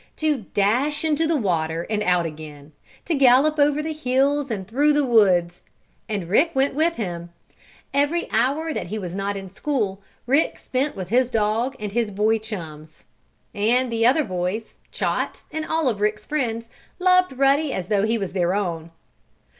[0.15, 2.71] To dash into the water and out again,
[3.05, 5.61] to gallop over the hills and through the woods!
[6.09, 7.29] And Rick went with him.
[7.93, 12.09] Every hour that he was not in school Rick spent with his dog and his
[12.09, 13.03] boy chums.
[13.53, 18.17] And the other boys Chot and all of Rick's friends loved Ruddy as though he
[18.17, 18.89] was their own.